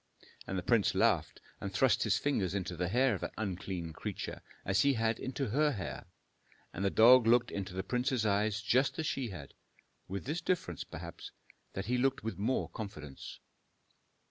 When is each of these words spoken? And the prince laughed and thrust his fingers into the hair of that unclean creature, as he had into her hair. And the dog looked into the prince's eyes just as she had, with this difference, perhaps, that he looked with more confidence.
And 0.47 0.57
the 0.57 0.63
prince 0.63 0.95
laughed 0.95 1.41
and 1.59 1.71
thrust 1.71 2.01
his 2.01 2.17
fingers 2.17 2.55
into 2.55 2.75
the 2.75 2.87
hair 2.87 3.13
of 3.13 3.21
that 3.21 3.35
unclean 3.37 3.93
creature, 3.93 4.41
as 4.65 4.81
he 4.81 4.93
had 4.95 5.19
into 5.19 5.49
her 5.49 5.73
hair. 5.73 6.07
And 6.73 6.83
the 6.83 6.89
dog 6.89 7.27
looked 7.27 7.51
into 7.51 7.75
the 7.75 7.83
prince's 7.83 8.25
eyes 8.25 8.63
just 8.63 8.97
as 8.97 9.05
she 9.05 9.29
had, 9.29 9.53
with 10.07 10.25
this 10.25 10.41
difference, 10.41 10.83
perhaps, 10.83 11.29
that 11.73 11.85
he 11.85 11.99
looked 11.99 12.23
with 12.23 12.39
more 12.39 12.67
confidence. 12.69 13.39